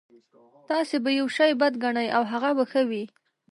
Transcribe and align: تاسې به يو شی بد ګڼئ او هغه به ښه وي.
تاسې 0.69 0.95
به 1.03 1.09
يو 1.19 1.27
شی 1.35 1.51
بد 1.61 1.73
ګڼئ 1.83 2.07
او 2.17 2.23
هغه 2.31 2.49
به 2.57 2.63
ښه 2.71 2.81
وي. 2.89 3.03